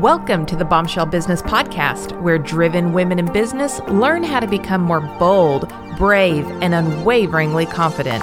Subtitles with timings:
[0.00, 4.80] Welcome to the Bombshell Business Podcast, where driven women in business learn how to become
[4.80, 8.22] more bold, brave, and unwaveringly confident.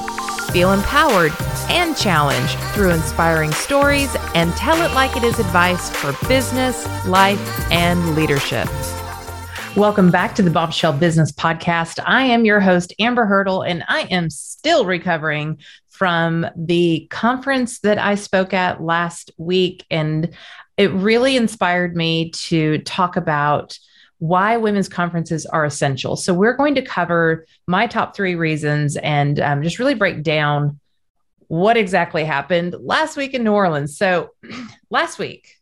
[0.53, 1.33] Feel empowered
[1.67, 7.69] and challenged through inspiring stories and tell it like it is advice for business, life,
[7.73, 8.69] and leadership.
[9.75, 12.01] Welcome back to the Bombshell Business Podcast.
[12.05, 15.57] I am your host, Amber Hurdle, and I am still recovering
[15.89, 19.85] from the conference that I spoke at last week.
[19.91, 20.33] And
[20.77, 23.77] it really inspired me to talk about
[24.19, 26.15] why women's conferences are essential.
[26.15, 30.79] So, we're going to cover my top three reasons and um, just really break down
[31.47, 33.97] what exactly happened last week in New Orleans.
[33.97, 34.31] So,
[34.89, 35.55] last week,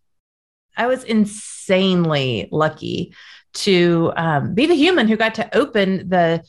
[0.78, 3.14] I was insanely lucky
[3.53, 6.44] to um, be the human who got to open the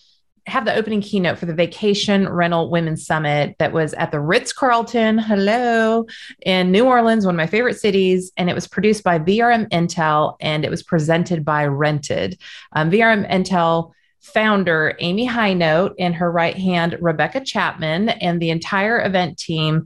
[0.46, 4.52] have the opening keynote for the Vacation Rental Women's Summit that was at the Ritz
[4.52, 6.06] Carlton, hello,
[6.44, 8.30] in New Orleans, one of my favorite cities.
[8.36, 12.38] And it was produced by VRM Intel and it was presented by Rented.
[12.72, 19.02] Um, VRM Intel founder Amy Hinote and her right hand, Rebecca Chapman, and the entire
[19.02, 19.84] event team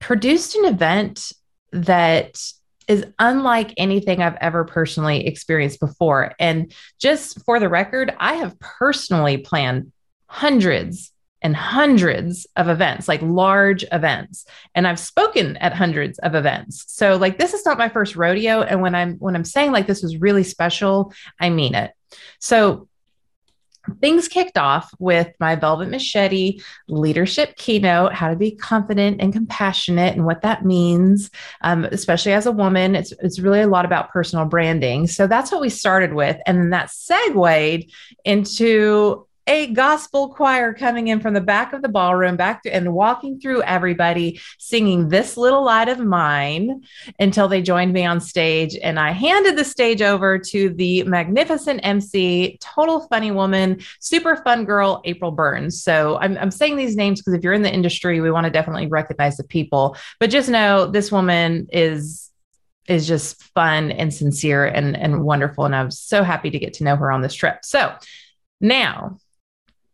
[0.00, 1.32] produced an event
[1.72, 2.38] that
[2.88, 6.34] is unlike anything I've ever personally experienced before.
[6.38, 9.92] And just for the record, I have personally planned
[10.26, 14.46] hundreds and hundreds of events, like large events.
[14.74, 16.84] And I've spoken at hundreds of events.
[16.88, 19.86] So like this is not my first rodeo and when I'm when I'm saying like
[19.86, 21.92] this was really special, I mean it.
[22.40, 22.88] So
[24.00, 30.14] things kicked off with my Velvet Machete leadership keynote how to be confident and compassionate
[30.14, 31.30] and what that means,
[31.62, 32.94] um, especially as a woman.
[32.94, 35.06] It's, it's really a lot about personal branding.
[35.06, 36.36] So that's what we started with.
[36.46, 37.90] And then that segued
[38.24, 42.92] into a gospel choir coming in from the back of the ballroom back to, and
[42.92, 46.82] walking through everybody singing this little light of mine
[47.18, 51.80] until they joined me on stage and i handed the stage over to the magnificent
[51.82, 57.20] mc total funny woman super fun girl april burns so i'm, I'm saying these names
[57.20, 60.48] because if you're in the industry we want to definitely recognize the people but just
[60.48, 62.26] know this woman is
[62.88, 65.64] is just fun and sincere and, and wonderful.
[65.64, 67.64] And i'm so happy to get to know her on this trip.
[67.64, 67.92] So
[68.60, 69.18] now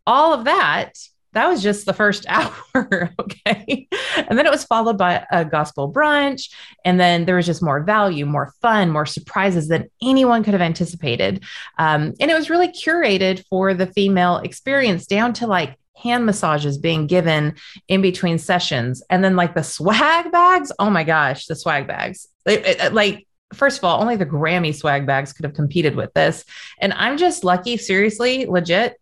[0.06, 0.92] all of that
[1.32, 5.92] that was just the first hour okay and then it was followed by a gospel
[5.92, 6.52] brunch
[6.84, 10.60] and then there was just more value more fun more surprises than anyone could have
[10.60, 11.42] anticipated
[11.78, 16.78] um, and it was really curated for the female experience down to like hand massages
[16.78, 17.54] being given
[17.86, 22.28] in between sessions and then like the swag bags oh my gosh the swag bags
[22.44, 26.12] it, it, like first of all, only the Grammy swag bags could have competed with
[26.14, 26.44] this.
[26.80, 28.96] And I'm just lucky, seriously, legit.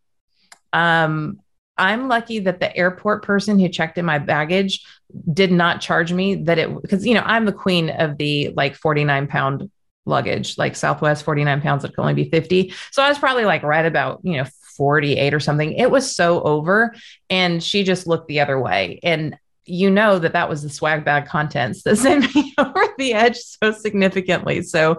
[0.73, 1.41] Um,
[1.77, 4.85] I'm lucky that the airport person who checked in my baggage
[5.33, 8.77] did not charge me that it because you know I'm the queen of the like
[8.77, 9.71] 49 pound
[10.05, 12.75] luggage, like Southwest 49 pounds that could only be 50.
[12.91, 14.45] So I was probably like right about you know
[14.77, 15.73] 48 or something.
[15.73, 16.95] It was so over,
[17.31, 19.01] and she just looked the other way.
[19.03, 23.13] And you know that that was the swag bag contents that sent me over the
[23.15, 24.63] edge so significantly.
[24.63, 24.95] So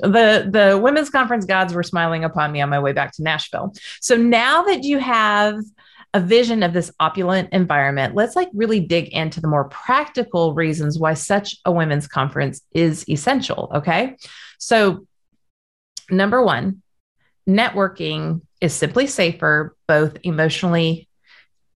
[0.00, 3.72] the the women's conference gods were smiling upon me on my way back to Nashville.
[4.00, 5.60] So now that you have
[6.14, 10.98] a vision of this opulent environment, let's like really dig into the more practical reasons
[10.98, 14.16] why such a women's conference is essential, okay?
[14.58, 15.06] So
[16.10, 16.82] number 1,
[17.48, 21.08] networking is simply safer both emotionally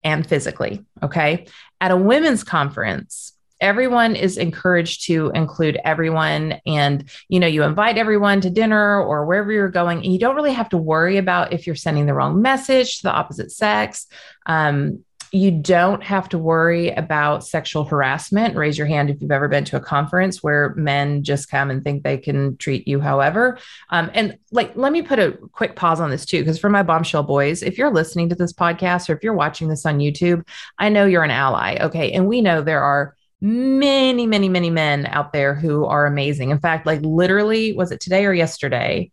[0.04, 0.86] and physically.
[1.02, 1.48] Okay.
[1.82, 7.98] At a women's conference, everyone is encouraged to include everyone and you know you invite
[7.98, 11.54] everyone to dinner or wherever you're going and you don't really have to worry about
[11.54, 14.08] if you're sending the wrong message to the opposite sex
[14.46, 15.04] um,
[15.36, 18.56] you don't have to worry about sexual harassment.
[18.56, 21.84] Raise your hand if you've ever been to a conference where men just come and
[21.84, 23.58] think they can treat you however.
[23.90, 26.84] Um, and like, let me put a quick pause on this too, because for my
[26.84, 30.48] bombshell boys, if you're listening to this podcast or if you're watching this on YouTube,
[30.78, 31.78] I know you're an ally.
[31.82, 32.14] Okay.
[32.14, 36.50] And we know there are many, many, many men out there who are amazing.
[36.50, 39.12] In fact, like literally, was it today or yesterday?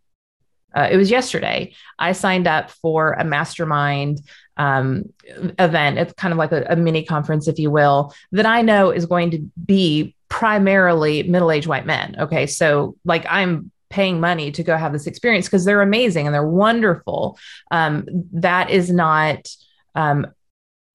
[0.74, 1.74] Uh, it was yesterday.
[1.98, 4.20] I signed up for a mastermind
[4.56, 5.12] um,
[5.58, 5.98] event.
[5.98, 9.04] It's kind of like a, a mini conference, if you will, that I know is
[9.04, 12.16] going to be primarily middle-aged white men.
[12.18, 12.46] Okay.
[12.46, 16.46] So like I'm paying money to go have this experience because they're amazing and they're
[16.46, 17.38] wonderful.
[17.70, 19.46] Um, that is not
[19.94, 20.26] um,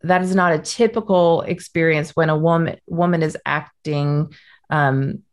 [0.01, 4.33] that is not a typical experience when a woman woman is acting
[4.69, 5.23] um,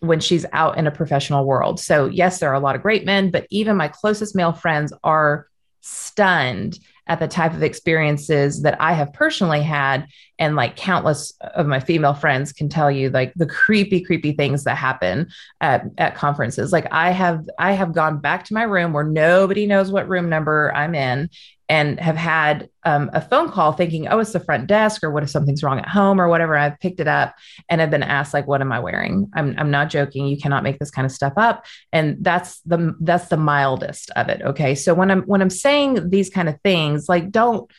[0.00, 1.78] when she's out in a professional world.
[1.78, 4.92] So yes, there are a lot of great men, but even my closest male friends
[5.04, 5.46] are
[5.80, 10.06] stunned at the type of experiences that I have personally had.
[10.40, 14.64] And like countless of my female friends can tell you like the creepy, creepy things
[14.64, 15.28] that happen
[15.60, 16.72] at, at conferences.
[16.72, 20.28] Like I have, I have gone back to my room where nobody knows what room
[20.28, 21.30] number I'm in
[21.68, 25.22] and have had um, a phone call thinking, oh, it's the front desk or what
[25.22, 26.56] if something's wrong at home or whatever.
[26.56, 27.36] I've picked it up
[27.68, 29.30] and have been asked, like, what am I wearing?
[29.34, 30.26] I'm, I'm not joking.
[30.26, 31.64] You cannot make this kind of stuff up.
[31.92, 34.42] And that's the that's the mildest of it.
[34.42, 34.74] Okay.
[34.74, 37.70] So when I'm when I'm saying these kind of things, like don't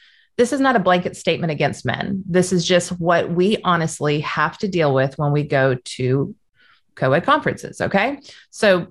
[0.41, 2.23] this is not a blanket statement against men.
[2.27, 6.33] This is just what we honestly have to deal with when we go to
[6.95, 7.79] co-ed conferences.
[7.79, 8.19] Okay.
[8.49, 8.87] So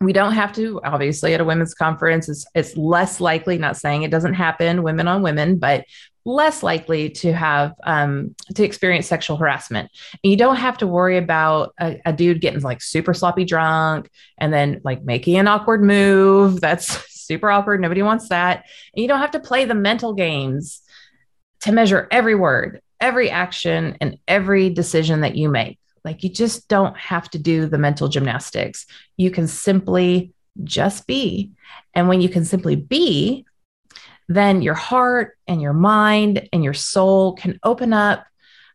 [0.00, 4.02] we don't have to obviously at a women's conference it's, it's less likely not saying
[4.02, 5.86] it doesn't happen women on women but
[6.26, 9.88] less likely to have um, to experience sexual harassment
[10.22, 14.10] and you don't have to worry about a, a dude getting like super sloppy drunk
[14.36, 18.64] and then like making an awkward move that's super awkward nobody wants that
[18.94, 20.82] and you don't have to play the mental games
[21.60, 26.68] to measure every word every action and every decision that you make like you just
[26.68, 28.86] don't have to do the mental gymnastics.
[29.16, 30.32] You can simply
[30.62, 31.50] just be.
[31.94, 33.44] And when you can simply be,
[34.28, 38.24] then your heart and your mind and your soul can open up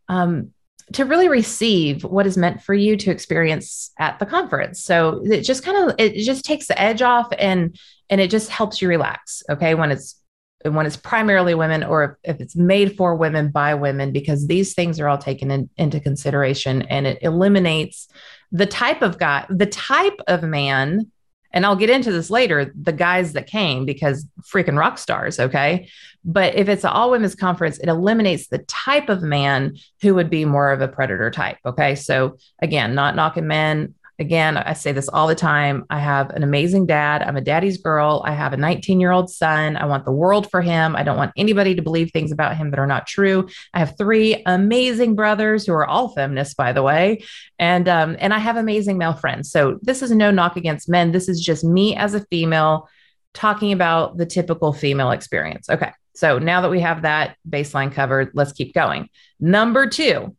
[0.09, 0.51] um,
[0.93, 4.83] to really receive what is meant for you to experience at the conference.
[4.83, 7.77] So it just kind of it just takes the edge off and
[8.09, 9.43] and it just helps you relax.
[9.49, 10.21] Okay, when it's
[10.63, 14.75] when it's primarily women or if, if, it's made for women by women because these
[14.75, 18.07] things are all taken in, into consideration and it eliminates
[18.51, 21.11] the type of guy the type of man
[21.53, 25.89] and I'll get into this later the guys that came because freaking rock stars okay?
[26.23, 30.29] But if it's an all women's conference it eliminates the type of man who would
[30.29, 31.95] be more of a predator type okay?
[31.95, 35.83] So again not knocking men Again, I say this all the time.
[35.89, 37.23] I have an amazing dad.
[37.23, 38.21] I'm a daddy's girl.
[38.23, 39.75] I have a 19 year old son.
[39.75, 40.95] I want the world for him.
[40.95, 43.49] I don't want anybody to believe things about him that are not true.
[43.73, 47.23] I have three amazing brothers who are all feminists, by the way,
[47.57, 49.49] and um, and I have amazing male friends.
[49.49, 51.11] So this is no knock against men.
[51.11, 52.87] This is just me as a female
[53.33, 55.67] talking about the typical female experience.
[55.67, 59.09] Okay, so now that we have that baseline covered, let's keep going.
[59.39, 60.35] Number two,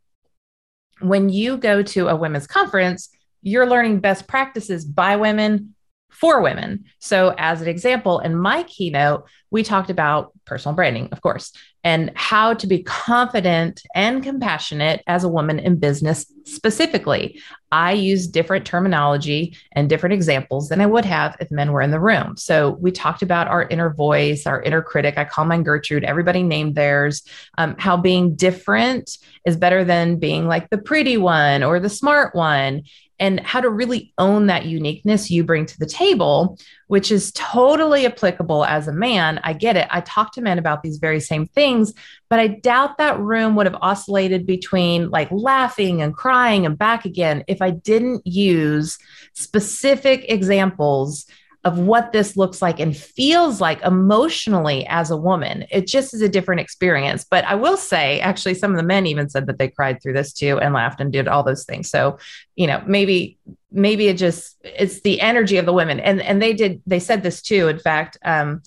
[1.01, 3.09] when you go to a women's conference
[3.43, 5.75] you're learning best practices by women
[6.13, 6.85] for women.
[6.99, 11.51] So, as an example, in my keynote, we talked about personal branding, of course,
[11.83, 17.41] and how to be confident and compassionate as a woman in business specifically.
[17.71, 21.91] I use different terminology and different examples than I would have if men were in
[21.91, 22.37] the room.
[22.37, 25.17] So, we talked about our inner voice, our inner critic.
[25.17, 27.23] I call mine Gertrude, everybody named theirs,
[27.57, 32.35] um, how being different is better than being like the pretty one or the smart
[32.35, 32.83] one
[33.23, 38.05] and how to really own that uniqueness you bring to the table, which is totally
[38.05, 39.39] applicable as a man.
[39.45, 39.87] I get it.
[39.89, 41.93] I talk to men about these very same things,
[42.29, 47.05] but I doubt that room would have oscillated between like laughing and crying and back
[47.05, 48.99] again if I didn't use
[49.31, 51.25] specific examples
[51.63, 55.65] of what this looks like and feels like emotionally as a woman.
[55.71, 57.25] It just is a different experience.
[57.29, 60.13] But I will say, actually, some of the men even said that they cried through
[60.13, 61.89] this too and laughed and did all those things.
[61.89, 62.17] So,
[62.55, 63.37] you know, maybe
[63.71, 65.99] maybe it just it's the energy of the women.
[65.99, 67.69] And and they did they said this too.
[67.69, 68.61] In fact, um,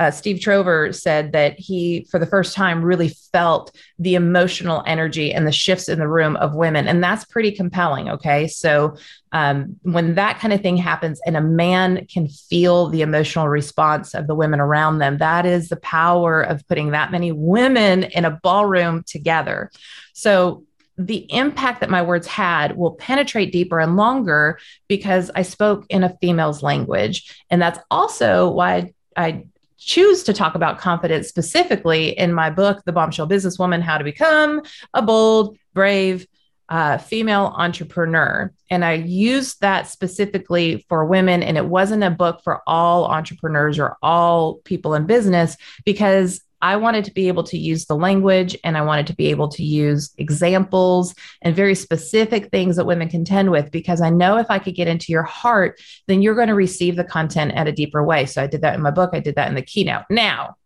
[0.00, 5.30] uh, Steve Trover said that he, for the first time, really felt the emotional energy
[5.30, 6.88] and the shifts in the room of women.
[6.88, 8.08] And that's pretty compelling.
[8.08, 8.48] Okay.
[8.48, 8.96] So
[9.32, 14.14] um, when that kind of thing happens and a man can feel the emotional response
[14.14, 18.24] of the women around them, that is the power of putting that many women in
[18.24, 19.70] a ballroom together.
[20.14, 20.64] So
[20.96, 26.04] the impact that my words had will penetrate deeper and longer because I spoke in
[26.04, 27.38] a female's language.
[27.50, 29.44] And that's also why I
[29.80, 34.62] choose to talk about confidence specifically in my book, The Bombshell Businesswoman How to Become
[34.94, 36.26] a Bold, Brave,
[36.68, 38.52] uh, female entrepreneur.
[38.70, 41.42] And I used that specifically for women.
[41.42, 46.76] And it wasn't a book for all entrepreneurs or all people in business because I
[46.76, 49.62] wanted to be able to use the language and I wanted to be able to
[49.62, 54.58] use examples and very specific things that women contend with because I know if I
[54.58, 58.04] could get into your heart, then you're going to receive the content at a deeper
[58.04, 58.26] way.
[58.26, 60.04] So I did that in my book, I did that in the keynote.
[60.10, 60.56] Now,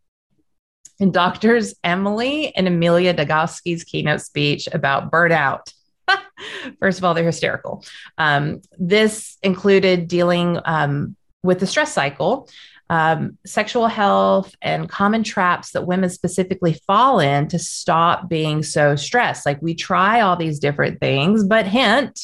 [1.00, 5.72] in doctors Emily and Amelia Nagoski's keynote speech about burnout,
[6.80, 7.84] First of all, they're hysterical.
[8.18, 12.48] Um, this included dealing um, with the stress cycle,
[12.90, 18.96] um, sexual health, and common traps that women specifically fall in to stop being so
[18.96, 19.46] stressed.
[19.46, 22.20] Like we try all these different things, but hint,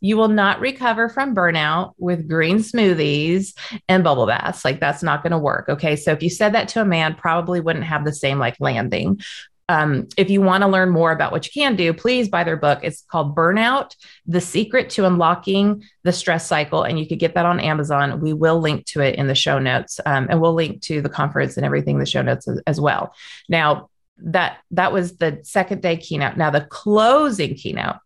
[0.00, 3.54] you will not recover from burnout with green smoothies
[3.88, 4.62] and bubble baths.
[4.62, 5.68] Like that's not going to work.
[5.70, 5.96] Okay.
[5.96, 9.20] So if you said that to a man, probably wouldn't have the same like landing
[9.68, 12.56] um, if you want to learn more about what you can do, please buy their
[12.56, 12.80] book.
[12.82, 13.94] It's called Burnout
[14.26, 16.82] The Secret to Unlocking the Stress Cycle.
[16.82, 18.20] And you could get that on Amazon.
[18.20, 20.00] We will link to it in the show notes.
[20.04, 22.80] Um, and we'll link to the conference and everything in the show notes as, as
[22.80, 23.14] well.
[23.48, 26.36] Now, that that was the second day keynote.
[26.36, 27.96] Now, the closing keynote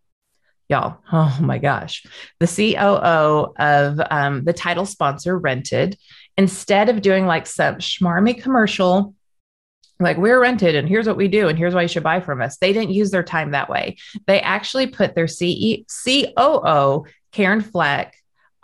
[0.69, 0.99] y'all.
[1.13, 2.05] Oh my gosh.
[2.41, 5.97] The COO of um, the title sponsor, Rented,
[6.37, 9.15] instead of doing like some schmarmy commercial
[10.01, 12.41] like we're rented and here's what we do and here's why you should buy from
[12.41, 12.57] us.
[12.59, 13.97] They didn't use their time that way.
[14.27, 18.15] They actually put their CE, COO, Karen Fleck,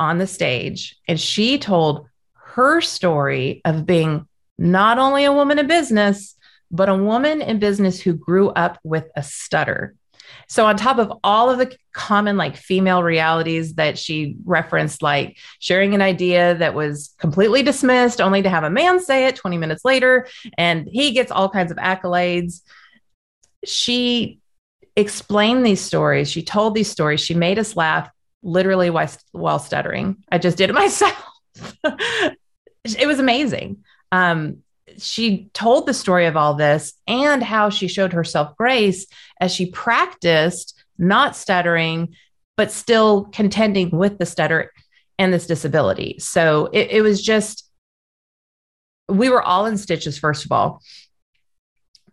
[0.01, 4.27] on the stage and she told her story of being
[4.59, 6.35] not only a woman in business,
[6.71, 9.95] but a woman in business who grew up with a stutter.
[10.49, 15.37] So, on top of all of the common like female realities that she referenced, like
[15.59, 19.59] sharing an idea that was completely dismissed, only to have a man say it 20
[19.59, 20.27] minutes later,
[20.59, 22.61] and he gets all kinds of accolades.
[23.65, 24.41] She
[24.97, 26.31] explained these stories.
[26.31, 27.21] She told these stories.
[27.21, 28.11] She made us laugh
[28.43, 30.17] literally while, stuttering.
[30.31, 31.15] I just did it myself.
[31.85, 33.85] it was amazing.
[34.13, 34.64] Um,
[34.99, 39.07] she told the story of all this and how she showed herself grace
[39.41, 42.15] as she practiced not stuttering,
[42.57, 44.73] but still contending with the stutter
[45.19, 46.17] and this disability.
[46.19, 47.69] So it, it was just,
[49.09, 50.83] we were all in stitches, first of all.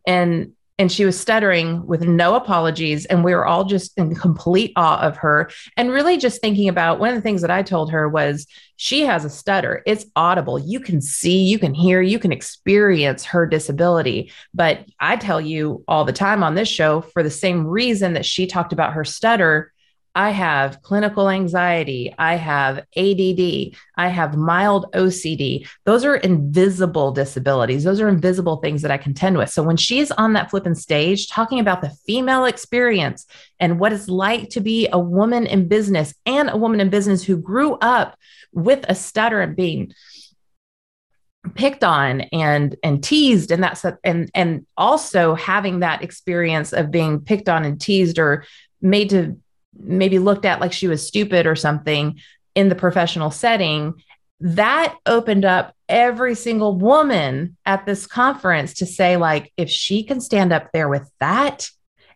[0.08, 3.06] And and she was stuttering with no apologies.
[3.06, 5.52] And we were all just in complete awe of her.
[5.78, 8.48] And really just thinking about one of the things that i told her was
[8.78, 9.84] she has a stutter.
[9.86, 10.58] It's audible.
[10.58, 14.32] You can see you can hear you can experience her disability.
[14.56, 18.26] But i tell you all the time on this show for the same reason that
[18.26, 19.72] she talked about her stutter
[20.14, 22.14] I have clinical anxiety.
[22.18, 23.76] I have ADD.
[23.96, 25.68] I have mild OCD.
[25.86, 27.84] Those are invisible disabilities.
[27.84, 29.50] Those are invisible things that I contend with.
[29.50, 33.26] So when she's on that flipping stage talking about the female experience
[33.60, 37.24] and what it's like to be a woman in business and a woman in business
[37.24, 38.18] who grew up
[38.52, 39.94] with a stutter and being
[41.56, 47.20] picked on and and teased and that's and and also having that experience of being
[47.20, 48.46] picked on and teased or
[48.80, 49.36] made to
[49.78, 52.20] maybe looked at like she was stupid or something
[52.56, 53.94] in the professional setting,
[54.42, 60.20] that opened up every single woman at this conference to say, like, if she can
[60.20, 61.70] stand up there with that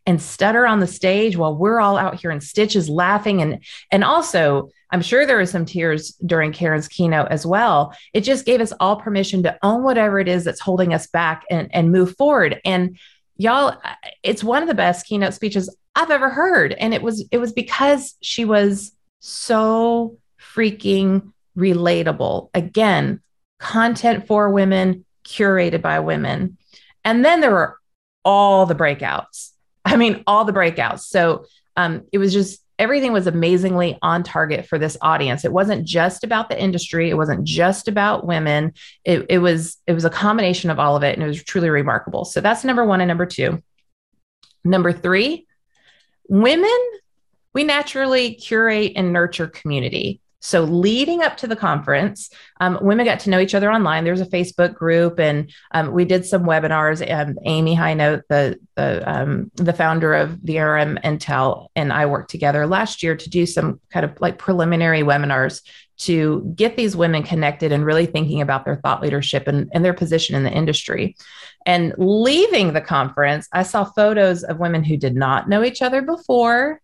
[0.05, 3.41] and stutter on the stage while we're all out here in stitches laughing.
[3.41, 7.95] And and also i'm sure there were some tears during karen's keynote as well.
[8.13, 11.43] It just gave us all permission to own whatever it is that's holding us back
[11.49, 12.61] and and move forward.
[12.63, 12.97] And
[13.37, 13.77] y'all
[14.23, 16.73] it's one of the best keynote speeches I've ever heard.
[16.73, 22.49] And it was it was because she was so freaking relatable.
[22.53, 23.21] Again,
[23.59, 26.57] content for women, curated by women.
[27.03, 27.79] And then there were
[28.23, 29.51] all the breakouts.
[29.85, 31.01] I mean, all the breakouts.
[31.01, 31.45] So
[31.77, 35.45] um, it was just everything was amazingly on target for this audience.
[35.45, 37.09] It wasn't just about the industry.
[37.09, 38.73] It wasn't just about women.
[39.03, 41.69] It, it was it was a combination of all of it, and it was truly
[41.69, 42.25] remarkable.
[42.25, 43.61] So that's number one and number two.
[44.63, 45.44] Number three,
[46.27, 46.77] Women,
[47.53, 50.21] we naturally curate and nurture community.
[50.45, 52.29] So, leading up to the conference,
[52.59, 54.03] um, women got to know each other online.
[54.03, 57.01] There's a Facebook group, and um, we did some webinars.
[57.11, 62.67] Um, Amy Hinote, the the, um, the founder of VRM Intel, and I worked together
[62.67, 65.61] last year to do some kind of like preliminary webinars
[65.97, 69.93] to get these women connected and really thinking about their thought leadership and, and their
[69.93, 71.15] position in the industry.
[71.65, 76.01] And leaving the conference, I saw photos of women who did not know each other
[76.01, 76.81] before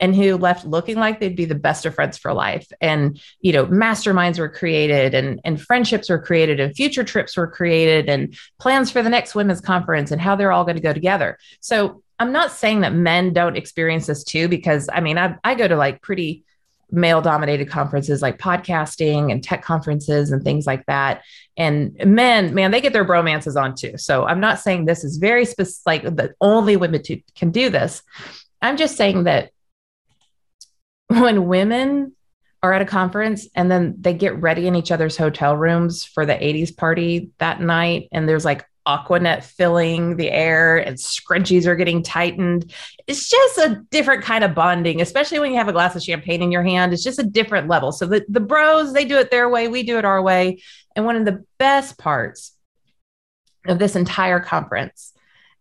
[0.00, 3.52] and who left looking like they'd be the best of friends for life and you
[3.52, 8.36] know masterminds were created and and friendships were created and future trips were created and
[8.58, 12.02] plans for the next women's conference and how they're all going to go together so
[12.18, 15.68] i'm not saying that men don't experience this too because i mean i, I go
[15.68, 16.44] to like pretty
[16.92, 21.22] male dominated conferences like podcasting and tech conferences and things like that.
[21.56, 23.96] And men, man, they get their bromances on too.
[23.98, 27.70] So I'm not saying this is very specific, like the only women to, can do
[27.70, 28.02] this.
[28.62, 29.50] I'm just saying that
[31.08, 32.14] when women
[32.62, 36.26] are at a conference and then they get ready in each other's hotel rooms for
[36.26, 41.76] the 80s party that night and there's like Aquanet filling the air and scrunchies are
[41.76, 42.72] getting tightened.
[43.06, 46.42] It's just a different kind of bonding, especially when you have a glass of champagne
[46.42, 46.92] in your hand.
[46.92, 47.92] It's just a different level.
[47.92, 50.62] So the, the bros, they do it their way, we do it our way.
[50.96, 52.52] And one of the best parts
[53.66, 55.12] of this entire conference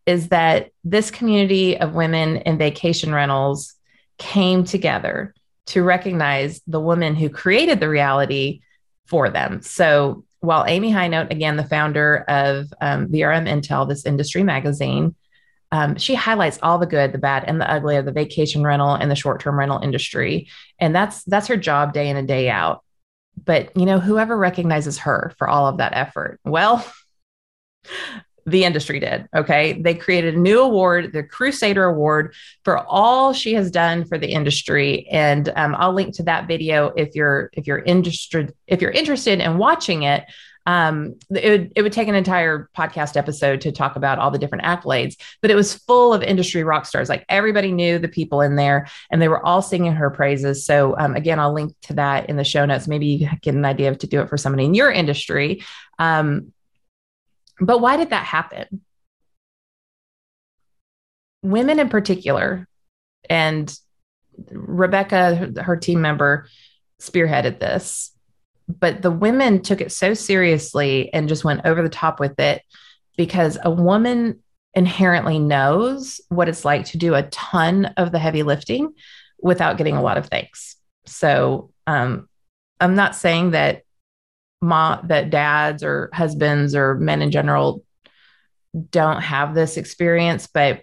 [0.05, 3.75] is that this community of women in vacation rentals
[4.17, 5.33] came together
[5.67, 8.61] to recognize the woman who created the reality
[9.05, 9.61] for them.
[9.61, 15.15] So while Amy Hinote, again, the founder of um, VRM Intel, this industry magazine,
[15.71, 18.95] um, she highlights all the good, the bad, and the ugly of the vacation rental
[18.95, 20.47] and the short-term rental industry,
[20.79, 22.83] and that's that's her job day in and day out.
[23.43, 26.85] But you know, whoever recognizes her for all of that effort, well,
[28.49, 29.27] the industry did.
[29.35, 29.81] Okay.
[29.81, 34.31] They created a new award, the Crusader Award, for all she has done for the
[34.31, 35.07] industry.
[35.09, 39.39] And um, I'll link to that video if you're if you're interested if you're interested
[39.39, 40.25] in watching it.
[40.65, 44.37] Um, it would it would take an entire podcast episode to talk about all the
[44.37, 47.09] different accolades, but it was full of industry rock stars.
[47.09, 50.65] Like everybody knew the people in there, and they were all singing her praises.
[50.65, 52.87] So um, again, I'll link to that in the show notes.
[52.87, 55.63] Maybe you get an idea of to do it for somebody in your industry.
[55.97, 56.53] Um,
[57.59, 58.81] but why did that happen?
[61.41, 62.67] Women in particular,
[63.29, 63.73] and
[64.51, 66.47] Rebecca, her team member,
[67.01, 68.11] spearheaded this,
[68.67, 72.61] but the women took it so seriously and just went over the top with it
[73.17, 74.39] because a woman
[74.73, 78.93] inherently knows what it's like to do a ton of the heavy lifting
[79.41, 80.75] without getting a lot of thanks.
[81.05, 82.29] So um,
[82.79, 83.81] I'm not saying that
[84.61, 87.83] mom that dads or husbands or men in general
[88.91, 90.81] don't have this experience, but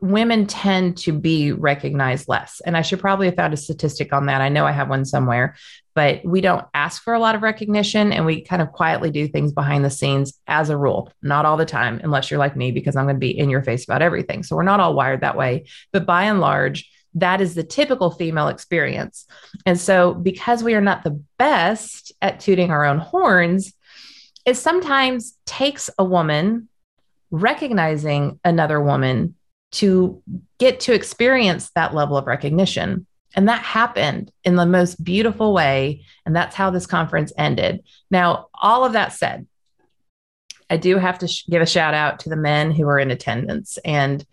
[0.00, 2.60] women tend to be recognized less.
[2.64, 4.40] And I should probably have found a statistic on that.
[4.40, 5.56] I know I have one somewhere,
[5.94, 9.28] but we don't ask for a lot of recognition and we kind of quietly do
[9.28, 12.72] things behind the scenes as a rule, not all the time, unless you're like me,
[12.72, 14.42] because I'm going to be in your face about everything.
[14.42, 15.66] So we're not all wired that way.
[15.92, 19.26] But by and large, that is the typical female experience.
[19.66, 23.72] And so, because we are not the best at tooting our own horns,
[24.44, 26.68] it sometimes takes a woman
[27.30, 29.34] recognizing another woman
[29.72, 30.22] to
[30.58, 33.06] get to experience that level of recognition.
[33.36, 36.04] And that happened in the most beautiful way.
[36.26, 37.84] And that's how this conference ended.
[38.10, 39.46] Now, all of that said,
[40.68, 43.10] I do have to sh- give a shout out to the men who were in
[43.10, 43.78] attendance.
[43.84, 44.24] And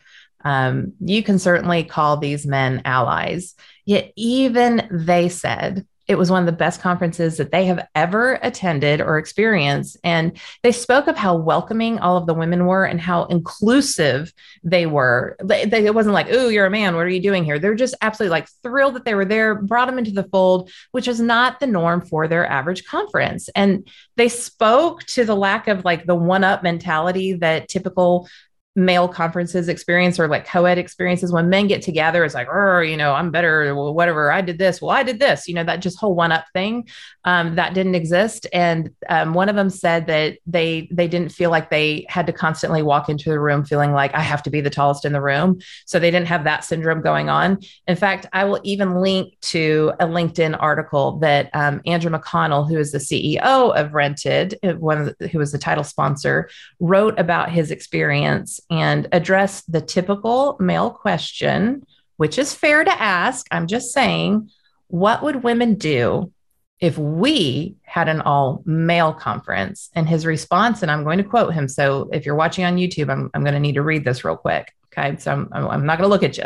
[0.44, 3.56] um, you can certainly call these men allies.
[3.86, 8.40] Yet, even they said it was one of the best conferences that they have ever
[8.42, 9.98] attended or experienced.
[10.04, 14.32] And they spoke of how welcoming all of the women were and how inclusive
[14.64, 15.36] they were.
[15.44, 16.96] They, they, it wasn't like, oh, you're a man.
[16.96, 17.60] What are you doing here?
[17.60, 21.10] They're just absolutely like thrilled that they were there, brought them into the fold, which
[21.10, 23.50] is not the norm for their average conference.
[23.54, 28.30] And they spoke to the lack of like the one up mentality that typical
[28.78, 32.96] male conferences experience or like co-ed experiences when men get together it's like oh you
[32.96, 35.78] know i'm better well, whatever i did this well i did this you know that
[35.78, 36.88] just whole one up thing
[37.24, 41.50] um, that didn't exist and um, one of them said that they they didn't feel
[41.50, 44.62] like they had to constantly walk into the room feeling like i have to be
[44.62, 47.58] the tallest in the room so they didn't have that syndrome going on.
[47.88, 52.78] In fact i will even link to a linkedin article that um, andrew mcconnell who
[52.78, 56.48] is the ceo of rented uh, one the, who was the title sponsor
[56.80, 61.86] wrote about his experience and address the typical male question,
[62.18, 63.46] which is fair to ask.
[63.52, 64.50] I'm just saying,
[64.88, 66.32] what would women do
[66.80, 69.90] if we had an all male conference?
[69.96, 71.68] And his response, and I'm going to quote him.
[71.68, 74.38] So if you're watching on YouTube, I'm, I'm going to need to read this real
[74.38, 74.74] quick.
[74.88, 75.18] Okay.
[75.18, 76.46] So I'm, I'm not going to look at you.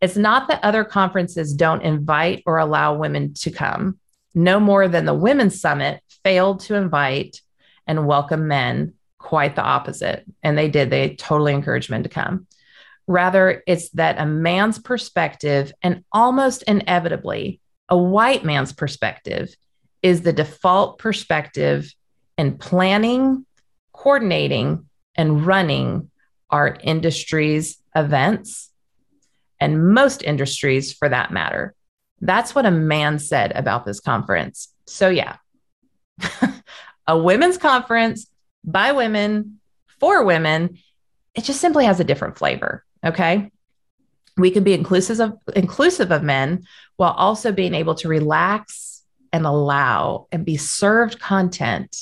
[0.00, 3.98] It's not that other conferences don't invite or allow women to come,
[4.34, 7.40] no more than the Women's Summit failed to invite
[7.86, 10.24] and welcome men quite the opposite.
[10.42, 12.46] And they did, they totally encouraged men to come.
[13.06, 19.54] Rather, it's that a man's perspective, and almost inevitably, a white man's perspective,
[20.02, 21.92] is the default perspective
[22.36, 23.46] in planning,
[23.92, 26.10] coordinating, and running
[26.50, 28.70] our industry's events,
[29.60, 31.74] and most industries for that matter.
[32.20, 34.72] That's what a man said about this conference.
[34.86, 35.36] So, yeah,
[37.06, 38.26] a women's conference
[38.66, 39.60] by women
[40.00, 40.78] for women,
[41.34, 42.84] it just simply has a different flavor.
[43.04, 43.50] Okay.
[44.36, 46.64] We can be inclusive of inclusive of men
[46.96, 49.02] while also being able to relax
[49.32, 51.96] and allow and be served content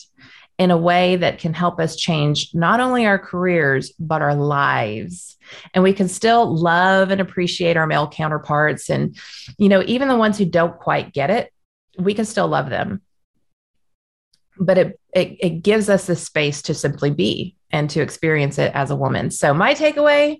[0.57, 5.37] in a way that can help us change not only our careers, but our lives.
[5.75, 8.89] And we can still love and appreciate our male counterparts.
[8.89, 9.17] And,
[9.59, 11.53] you know, even the ones who don't quite get it,
[11.99, 13.03] we can still love them
[14.59, 18.73] but it, it, it gives us the space to simply be and to experience it
[18.75, 19.31] as a woman.
[19.31, 20.39] So, my takeaway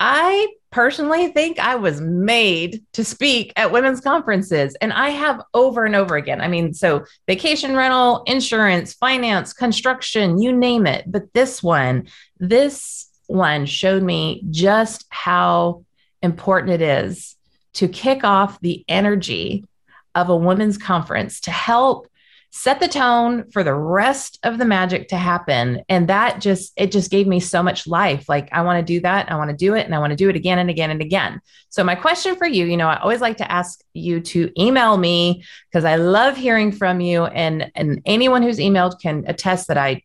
[0.00, 5.84] I personally think I was made to speak at women's conferences, and I have over
[5.84, 6.40] and over again.
[6.40, 11.04] I mean, so vacation rental, insurance, finance, construction, you name it.
[11.06, 15.84] But this one, this one showed me just how
[16.22, 17.36] important it is
[17.74, 19.66] to kick off the energy
[20.14, 22.08] of a women's conference to help
[22.52, 26.90] set the tone for the rest of the magic to happen and that just it
[26.90, 29.56] just gave me so much life like i want to do that i want to
[29.56, 31.94] do it and i want to do it again and again and again so my
[31.94, 35.84] question for you you know i always like to ask you to email me because
[35.84, 40.02] i love hearing from you and and anyone who's emailed can attest that i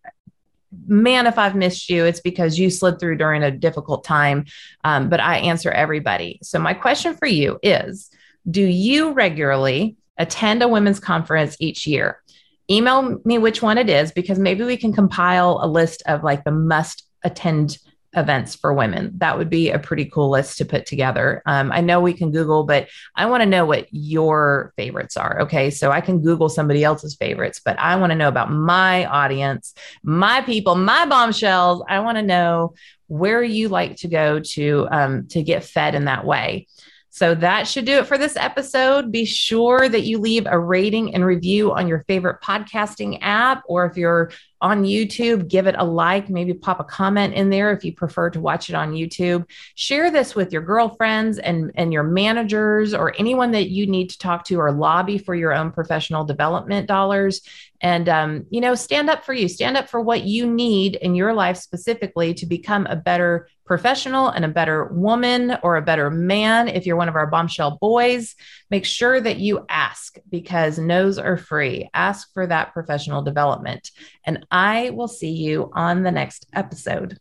[0.88, 4.46] man, if I've missed you, it's because you slid through during a difficult time.
[4.84, 6.40] Um, but I answer everybody.
[6.44, 8.10] So, my question for you is
[8.50, 12.22] Do you regularly attend a women's conference each year?
[12.70, 16.44] Email me which one it is because maybe we can compile a list of like
[16.44, 17.78] the must attend
[18.16, 19.12] events for women.
[19.18, 21.42] That would be a pretty cool list to put together.
[21.46, 25.42] Um, I know we can Google, but I want to know what your favorites are.
[25.42, 25.70] Okay.
[25.70, 29.74] So I can Google somebody else's favorites, but I want to know about my audience,
[30.04, 31.84] my people, my bombshells.
[31.90, 32.74] I want to know
[33.08, 36.68] where you like to go to um, to get fed in that way.
[37.16, 39.10] So that should do it for this episode.
[39.10, 43.86] Be sure that you leave a rating and review on your favorite podcasting app, or
[43.86, 44.32] if you're
[44.66, 48.32] on YouTube, give it a like, maybe pop a comment in there if you prefer
[48.32, 49.48] to watch it on YouTube.
[49.76, 54.18] Share this with your girlfriends and, and your managers or anyone that you need to
[54.18, 57.42] talk to or lobby for your own professional development dollars.
[57.82, 61.14] And um, you know stand up for you stand up for what you need in
[61.14, 66.10] your life specifically to become a better professional and a better woman or a better
[66.10, 68.36] man if you're one of our bombshell boys.
[68.70, 71.90] Make sure that you ask because no's are free.
[71.94, 73.92] Ask for that professional development.
[74.26, 77.18] And i will see you on the next episode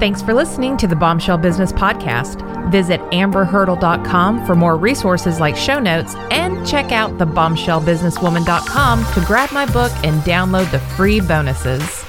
[0.00, 2.42] Thanks for listening to the Bombshell Business Podcast.
[2.70, 9.52] Visit amberhurdle.com for more resources like show notes and check out the bombshellbusinesswoman.com to grab
[9.52, 12.04] my book and download the free bonuses.